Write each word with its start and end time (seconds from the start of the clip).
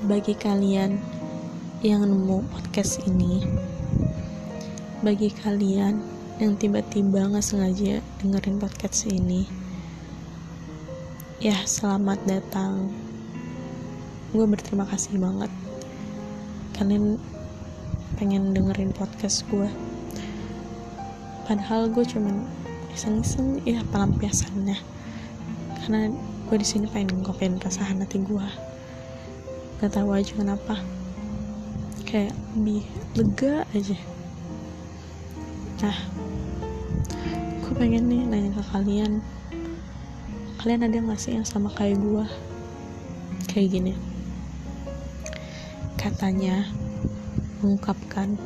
bagi 0.00 0.32
kalian 0.32 0.96
yang 1.84 2.08
nemu 2.08 2.40
podcast 2.48 3.04
ini 3.04 3.44
bagi 5.04 5.28
kalian 5.28 6.00
yang 6.40 6.56
tiba-tiba 6.56 7.28
nggak 7.28 7.44
sengaja 7.44 8.00
dengerin 8.16 8.56
podcast 8.56 9.04
ini 9.12 9.44
ya 11.36 11.52
selamat 11.68 12.16
datang. 12.24 12.88
Gue 14.32 14.48
berterima 14.48 14.88
kasih 14.88 15.20
banget. 15.20 15.52
Kalian 16.80 17.20
pengen 18.16 18.56
dengerin 18.56 18.96
podcast 18.96 19.44
gue 19.52 19.68
padahal 21.44 21.92
gue 21.92 22.08
cuman 22.08 22.48
iseng-iseng 22.96 23.60
ya 23.68 23.84
pelampiasannya. 23.92 24.80
Karena 25.84 26.08
gue 26.48 26.56
di 26.56 26.64
sini 26.64 26.88
pengen 26.88 27.20
ngungkapin 27.20 27.60
perasaan 27.60 28.00
hati 28.00 28.24
gue 28.24 28.69
gak 29.80 29.96
tahu 29.96 30.12
aja 30.12 30.36
kenapa. 30.36 30.76
Kayak 32.04 32.36
lebih 32.52 32.84
lega 33.16 33.64
aja. 33.72 33.96
Nah 35.80 35.96
gue 37.64 37.72
pengen 37.80 38.12
nih 38.12 38.28
nanya 38.28 38.60
ke 38.60 38.62
kalian. 38.76 39.24
Kalian 40.60 40.84
ada 40.84 41.00
gak 41.00 41.16
sih 41.16 41.32
yang 41.32 41.48
sama 41.48 41.72
kayak 41.72 41.96
gue 41.96 42.24
kayak 43.48 43.72
gini. 43.72 43.96
Katanya 45.96 46.68
mengungkapkan 47.64 48.36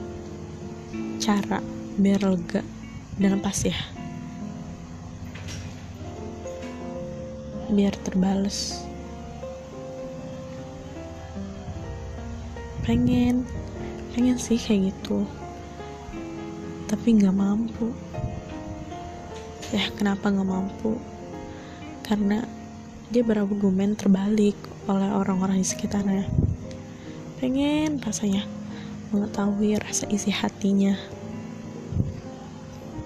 cara 1.18 1.58
biar 1.98 2.22
lega 2.22 2.62
dan 3.18 3.42
lepas 3.42 3.58
ya. 3.66 3.78
Biar 7.74 7.98
terbales 8.06 8.86
pengen 12.84 13.48
pengen 14.12 14.36
sih 14.36 14.60
kayak 14.60 14.92
gitu. 14.92 15.24
Tapi 16.84 17.16
nggak 17.16 17.32
mampu. 17.32 17.90
Ya 19.72 19.88
kenapa 19.96 20.28
nggak 20.28 20.46
mampu? 20.46 21.00
Karena 22.04 22.44
dia 23.08 23.24
berargumen 23.24 23.96
terbalik 23.96 24.54
oleh 24.84 25.08
orang-orang 25.16 25.58
di 25.58 25.66
sekitarnya. 25.66 26.28
Pengen 27.40 28.04
rasanya 28.04 28.44
mengetahui 29.16 29.80
rasa 29.80 30.04
isi 30.12 30.28
hatinya. 30.28 30.92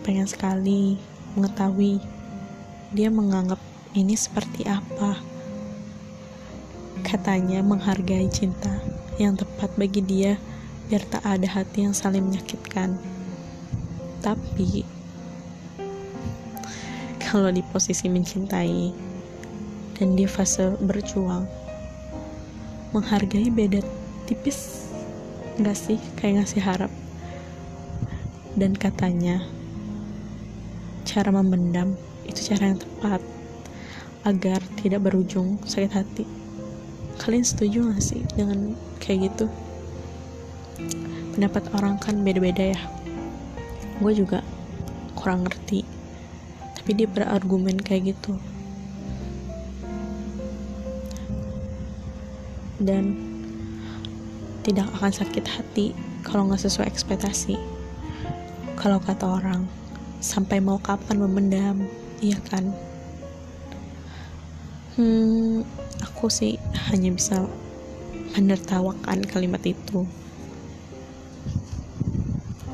Pengen 0.02 0.26
sekali 0.26 0.98
mengetahui 1.38 2.02
dia 2.90 3.14
menganggap 3.14 3.62
ini 3.94 4.18
seperti 4.18 4.66
apa. 4.66 5.22
Katanya 7.06 7.62
menghargai 7.62 8.26
cinta 8.26 8.97
yang 9.19 9.34
tepat 9.34 9.74
bagi 9.74 9.98
dia 9.98 10.38
biar 10.86 11.02
tak 11.11 11.27
ada 11.27 11.44
hati 11.44 11.84
yang 11.84 11.92
saling 11.92 12.22
menyakitkan. 12.22 12.97
Tapi 14.22 14.86
kalau 17.19 17.50
di 17.50 17.61
posisi 17.74 18.06
mencintai 18.08 18.94
dan 19.98 20.14
di 20.14 20.24
fase 20.24 20.78
berjuang, 20.80 21.44
menghargai 22.94 23.50
beda 23.50 23.83
tipis 24.30 24.89
nggak 25.58 25.77
sih 25.77 25.98
kayak 26.16 26.46
ngasih 26.46 26.62
harap. 26.62 26.92
Dan 28.55 28.78
katanya 28.78 29.42
cara 31.05 31.35
memendam 31.35 31.98
itu 32.23 32.55
cara 32.55 32.70
yang 32.70 32.80
tepat 32.80 33.20
agar 34.27 34.61
tidak 34.79 35.05
berujung 35.05 35.58
sakit 35.67 35.92
hati 35.95 36.37
kalian 37.28 37.44
setuju 37.44 37.92
gak 37.92 38.00
sih 38.00 38.24
dengan 38.33 38.72
kayak 39.05 39.28
gitu? 39.28 39.52
Pendapat 41.36 41.68
orang 41.77 42.00
kan 42.00 42.24
beda-beda 42.24 42.72
ya. 42.72 42.80
Gue 44.00 44.16
juga 44.16 44.40
kurang 45.12 45.44
ngerti 45.44 45.84
tapi 46.72 47.05
dia 47.05 47.05
berargumen 47.05 47.77
kayak 47.84 48.17
gitu. 48.17 48.33
Dan 52.80 53.12
tidak 54.64 54.88
akan 54.96 55.12
sakit 55.12 55.44
hati 55.44 55.92
kalau 56.24 56.48
nggak 56.48 56.64
sesuai 56.64 56.88
ekspektasi. 56.88 57.61
Kalau 58.80 59.05
kata 59.05 59.28
orang 59.28 59.68
sampai 60.24 60.64
mau 60.64 60.80
kapan 60.80 61.20
memendam? 61.20 61.77
Iya 62.24 62.40
kan? 62.48 62.72
Hmm 64.96 65.61
aku 66.18 66.27
sih 66.27 66.58
hanya 66.88 67.12
bisa 67.12 67.44
menertawakan 68.36 69.24
kalimat 69.28 69.60
itu. 69.64 70.08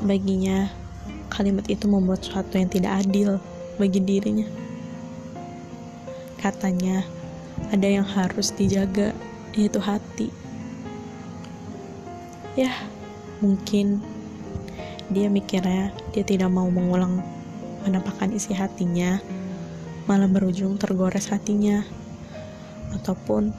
Baginya 0.05 0.69
kalimat 1.31 1.65
itu 1.67 1.89
membuat 1.89 2.23
sesuatu 2.23 2.55
yang 2.55 2.69
tidak 2.71 3.03
adil 3.03 3.41
bagi 3.75 3.99
dirinya. 3.99 4.47
Katanya 6.39 7.03
ada 7.73 7.87
yang 7.87 8.05
harus 8.05 8.53
dijaga 8.53 9.11
yaitu 9.55 9.79
hati. 9.81 10.29
Ya 12.55 12.71
mungkin 13.43 13.99
dia 15.11 15.27
mikirnya 15.27 15.91
dia 16.15 16.23
tidak 16.23 16.49
mau 16.49 16.71
mengulang 16.71 17.19
menampakkan 17.83 18.33
isi 18.33 18.55
hatinya 18.55 19.21
malah 20.09 20.29
berujung 20.29 20.77
tergores 20.81 21.29
hatinya 21.29 21.85
ataupun 22.93 23.53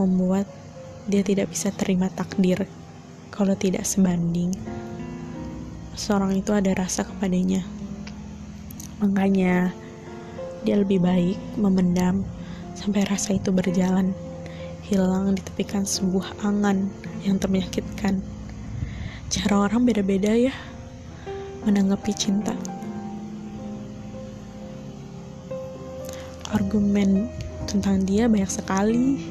membuat 0.00 0.48
dia 1.10 1.26
tidak 1.26 1.50
bisa 1.50 1.74
terima 1.74 2.06
takdir 2.12 2.64
kalau 3.34 3.56
tidak 3.58 3.82
sebanding. 3.82 4.54
Seorang 5.98 6.38
itu 6.38 6.54
ada 6.54 6.72
rasa 6.72 7.02
kepadanya. 7.04 7.66
Makanya 9.02 9.74
dia 10.62 10.78
lebih 10.78 11.02
baik 11.02 11.38
memendam 11.58 12.22
sampai 12.78 13.02
rasa 13.04 13.34
itu 13.34 13.50
berjalan 13.50 14.14
hilang 14.86 15.34
di 15.34 15.42
tepikan 15.42 15.82
sebuah 15.82 16.38
angan 16.46 16.86
yang 17.26 17.36
termenyakitkan. 17.42 18.22
Cara 19.32 19.66
orang 19.66 19.88
beda-beda 19.88 20.30
ya 20.36 20.54
menanggapi 21.66 22.12
cinta. 22.14 22.54
Argumen 26.52 27.26
tentang 27.64 28.04
dia 28.04 28.28
banyak 28.28 28.50
sekali 28.52 29.24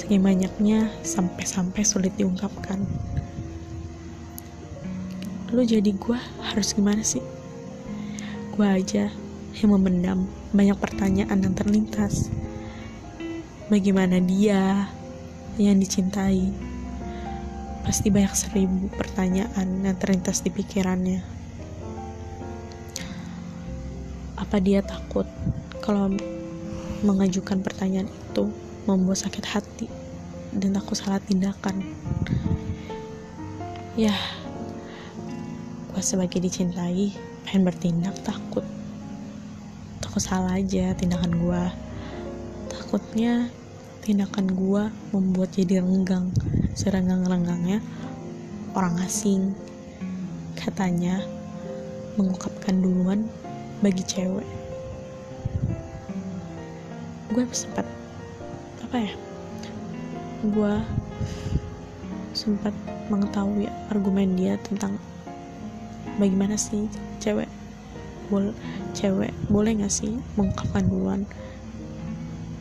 saking 0.00 0.24
banyaknya 0.24 0.88
sampai-sampai 1.04 1.84
sulit 1.84 2.16
diungkapkan. 2.16 2.80
Lu 5.52 5.60
jadi 5.60 5.92
gue 5.92 6.16
harus 6.40 6.72
gimana 6.72 7.04
sih? 7.04 7.20
Gue 8.56 8.64
aja 8.64 9.12
yang 9.60 9.70
memendam 9.76 10.24
banyak 10.56 10.80
pertanyaan 10.80 11.44
yang 11.44 11.52
terlintas. 11.52 12.32
Bagaimana 13.68 14.24
dia 14.24 14.88
yang 15.60 15.76
dicintai? 15.76 16.48
Pasti 17.84 18.08
banyak 18.08 18.32
seribu 18.32 18.88
pertanyaan 18.96 19.84
yang 19.84 19.96
terlintas 20.00 20.40
di 20.40 20.48
pikirannya. 20.48 21.20
Apa 24.40 24.64
dia 24.64 24.80
takut 24.80 25.28
kalau 25.84 26.08
mengajukan 27.04 27.60
pertanyaan 27.60 28.08
itu 28.08 28.48
membuat 28.88 29.24
sakit 29.26 29.44
hati 29.44 29.86
dan 30.56 30.76
aku 30.78 30.96
salah 30.96 31.20
tindakan. 31.20 31.84
Ya 33.98 34.14
gue 35.90 36.02
sebagai 36.02 36.40
dicintai 36.40 37.12
pengen 37.44 37.66
bertindak 37.66 38.16
takut. 38.22 38.64
Takut 40.00 40.22
salah 40.22 40.56
aja 40.56 40.94
tindakan 40.96 41.36
gue 41.36 41.62
takutnya 42.70 43.50
tindakan 44.02 44.50
gue 44.50 44.82
membuat 45.12 45.54
jadi 45.54 45.84
renggang 45.84 46.32
serenggang-renggangnya 46.74 47.78
orang 48.74 48.96
asing. 49.04 49.54
Katanya 50.56 51.22
mengungkapkan 52.18 52.82
duluan 52.82 53.30
bagi 53.84 54.02
cewek. 54.02 54.48
Gue 57.30 57.46
sempat 57.54 57.86
apa 58.90 59.06
ya? 59.06 59.12
Gue 60.50 60.74
sempat 62.34 62.74
mengetahui 63.06 63.70
argumen 63.86 64.34
dia 64.34 64.58
tentang 64.66 64.98
bagaimana 66.18 66.58
sih 66.58 66.90
cewek 67.22 67.46
boleh 68.30 68.54
cewek 68.94 69.30
boleh 69.50 69.78
gak 69.78 69.90
sih 69.90 70.14
mengungkapkan 70.38 70.86
duluan 70.86 71.22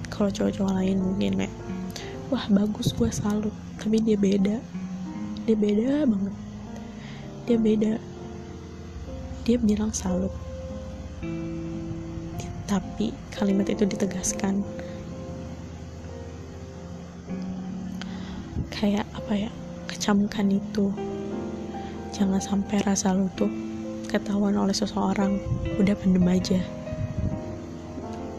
kalau 0.10 0.30
cowok-cowok 0.30 0.74
lain 0.74 0.98
mungkin 1.02 1.46
kayak 1.46 1.54
wah 2.34 2.46
bagus 2.50 2.94
gue 2.94 3.10
salut 3.14 3.54
tapi 3.80 4.04
dia 4.04 4.20
beda. 4.20 4.60
Dia 5.48 5.56
beda 5.56 6.04
banget. 6.04 6.36
Dia 7.48 7.58
beda. 7.58 7.94
Dia 9.48 9.58
bilang 9.64 9.96
salut. 9.96 10.36
Tapi 12.68 13.16
kalimat 13.32 13.72
itu 13.72 13.88
ditegaskan 13.88 14.62
kayak 18.74 19.06
apa 19.14 19.48
ya 19.48 19.52
kecamkan 19.90 20.54
itu. 20.54 20.94
Jangan 22.14 22.42
sampai 22.42 22.82
rasa 22.86 23.14
lu 23.14 23.30
tuh 23.34 23.50
ketahuan 24.10 24.58
oleh 24.58 24.74
seseorang. 24.74 25.38
Udah 25.78 25.94
pendem 25.98 26.26
aja. 26.26 26.62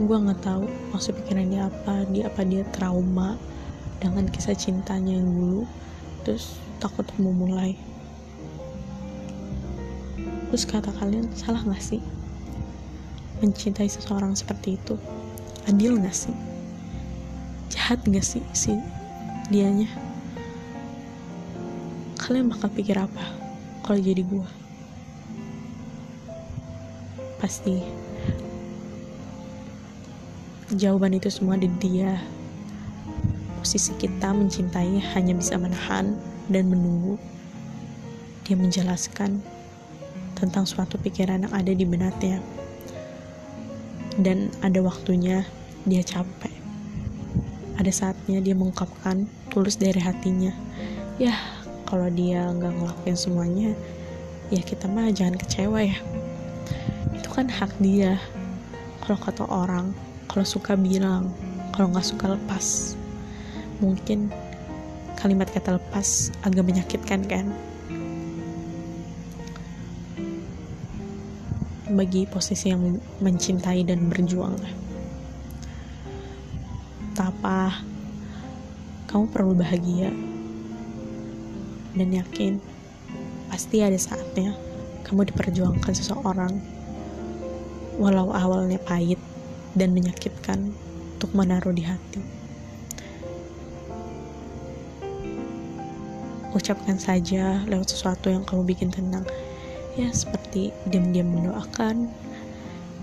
Gue 0.01 0.17
nggak 0.17 0.41
tahu 0.41 0.65
maksud 0.97 1.13
pikiran 1.23 1.53
dia 1.53 1.69
apa 1.69 2.09
dia 2.09 2.25
apa 2.33 2.41
dia 2.43 2.65
trauma 2.73 3.37
dengan 4.01 4.25
kisah 4.33 4.57
cintanya 4.57 5.13
yang 5.13 5.29
dulu 5.29 5.63
terus 6.25 6.57
takut 6.81 7.05
mau 7.21 7.37
mulai. 7.37 7.77
Terus 10.51 10.67
kata 10.67 10.91
kalian 10.99 11.31
salah 11.37 11.63
nggak 11.63 11.85
sih 11.85 12.03
mencintai 13.45 13.87
seseorang 13.87 14.33
seperti 14.35 14.81
itu? 14.81 14.97
Adil 15.69 16.01
nggak 16.01 16.17
sih? 16.17 16.35
Jahat 17.71 18.03
nggak 18.09 18.25
sih 18.25 18.43
si 18.57 18.75
dianya 19.53 20.10
kalian 22.31 22.47
bakal 22.47 22.71
pikir 22.71 22.95
apa 22.95 23.27
kalau 23.83 23.99
jadi 23.99 24.23
gue 24.23 24.47
pasti. 27.41 27.83
Jawaban 30.77 31.17
itu 31.17 31.27
semua 31.33 31.59
di 31.59 31.67
dia. 31.83 32.21
Posisi 33.59 33.97
kita 33.99 34.31
mencintai 34.31 35.01
hanya 35.17 35.35
bisa 35.35 35.59
menahan 35.59 36.15
dan 36.47 36.71
menunggu. 36.71 37.19
Dia 38.47 38.55
menjelaskan 38.55 39.43
tentang 40.39 40.69
suatu 40.69 41.01
pikiran 41.01 41.49
yang 41.49 41.55
ada 41.57 41.73
di 41.75 41.83
benaknya. 41.83 42.39
Dan 44.21 44.53
ada 44.63 44.79
waktunya 44.85 45.43
dia 45.89 46.05
capek. 46.05 46.55
Ada 47.81 47.91
saatnya 47.91 48.39
dia 48.45 48.55
mengungkapkan 48.55 49.27
tulus 49.49 49.81
dari 49.81 49.99
hatinya. 49.99 50.53
Ya 51.17 51.35
kalau 51.91 52.07
dia 52.15 52.47
nggak 52.55 52.71
ngelakuin 52.71 53.19
semuanya 53.19 53.71
ya 54.55 54.63
kita 54.63 54.87
mah 54.87 55.11
jangan 55.11 55.35
kecewa 55.35 55.83
ya. 55.83 55.99
Kan 57.31 57.47
hak 57.47 57.73
dia. 57.81 58.21
Kalau 59.01 59.17
kata 59.17 59.49
orang 59.49 59.97
kalau 60.29 60.45
suka 60.45 60.77
bilang 60.77 61.31
kalau 61.73 61.89
nggak 61.89 62.05
suka 62.05 62.37
lepas. 62.37 62.99
Mungkin 63.81 64.29
kalimat 65.17 65.49
kata 65.49 65.79
lepas 65.81 66.35
agak 66.45 66.69
menyakitkan 66.69 67.25
kan? 67.25 67.49
Bagi 71.97 72.29
posisi 72.29 72.75
yang 72.75 73.01
mencintai 73.25 73.87
dan 73.89 74.11
berjuang. 74.11 74.61
Tapa 77.17 77.81
kamu 79.09 79.25
perlu 79.33 79.55
bahagia 79.57 80.30
dan 81.95 82.09
yakin 82.15 82.63
pasti 83.51 83.83
ada 83.83 83.99
saatnya 83.99 84.55
kamu 85.03 85.27
diperjuangkan 85.35 85.91
seseorang 85.91 86.55
walau 88.01 88.33
awalnya 88.33 88.81
pahit 88.81 89.21
dan 89.77 89.93
menyakitkan 89.93 90.73
untuk 91.21 91.37
menaruh 91.37 91.77
di 91.77 91.85
hati. 91.85 92.25
Ucapkan 96.51 96.99
saja 96.99 97.63
lewat 97.69 97.93
sesuatu 97.93 98.33
yang 98.33 98.43
kamu 98.43 98.67
bikin 98.75 98.91
tenang. 98.91 99.23
Ya, 99.95 100.11
seperti 100.11 100.73
diam-diam 100.89 101.29
mendoakan, 101.29 102.09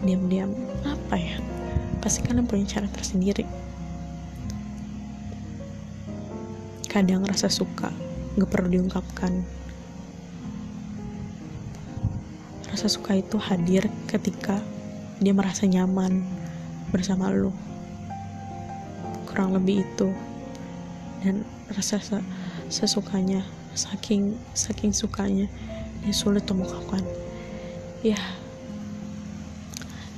diam-diam 0.03 0.51
apa 0.83 1.15
ya? 1.15 1.37
Pasti 2.01 2.25
kalian 2.25 2.49
punya 2.49 2.65
cara 2.67 2.89
tersendiri. 2.91 3.45
Kadang 6.89 7.23
rasa 7.29 7.47
suka 7.47 7.93
gak 8.37 8.49
perlu 8.53 8.69
diungkapkan. 8.69 9.41
Rasa 12.69 12.85
suka 12.85 13.17
itu 13.17 13.41
hadir 13.41 13.89
ketika 14.05 14.61
dia 15.17 15.33
merasa 15.33 15.65
nyaman 15.65 16.21
bersama 16.93 17.33
lo 17.33 17.49
kurang 19.25 19.57
lebih 19.57 19.81
itu. 19.81 20.13
Dan 21.25 21.41
rasa 21.73 21.97
sesukanya 22.69 23.41
saking 23.73 24.37
saking 24.53 24.93
sukanya 24.93 25.49
dia 26.05 26.13
sulit 26.13 26.45
mengungkapkan 26.45 27.01
ya. 28.05 28.21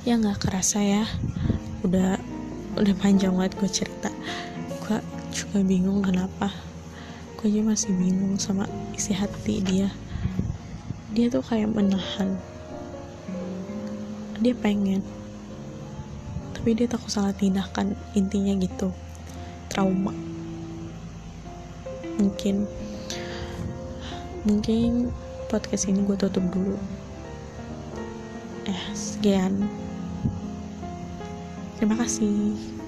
Ya 0.04 0.20
nggak 0.20 0.44
kerasa 0.44 0.84
ya. 0.84 1.04
Udah 1.80 2.20
udah 2.76 2.94
panjang 3.00 3.32
banget 3.32 3.56
gue 3.56 3.70
cerita. 3.72 4.12
Gue 4.84 5.00
juga 5.32 5.64
bingung 5.64 6.04
kenapa 6.04 6.69
gue 7.40 7.48
aja 7.48 7.64
masih 7.64 7.96
bingung 7.96 8.36
sama 8.36 8.68
isi 8.92 9.16
hati 9.16 9.64
dia. 9.64 9.88
Dia 11.16 11.32
tuh 11.32 11.40
kayak 11.40 11.72
menahan. 11.72 12.36
Dia 14.44 14.52
pengen 14.52 15.00
tapi 16.52 16.76
dia 16.76 16.84
takut 16.84 17.08
salah 17.08 17.32
tindakan 17.32 17.96
intinya 18.12 18.52
gitu. 18.60 18.92
Trauma. 19.72 20.12
Mungkin 22.20 22.68
mungkin 24.44 25.08
podcast 25.48 25.88
ini 25.88 26.04
gue 26.04 26.20
tutup 26.20 26.44
dulu. 26.52 26.76
Eh 28.68 28.82
sekian. 28.92 29.64
Terima 31.80 31.96
kasih 31.96 32.79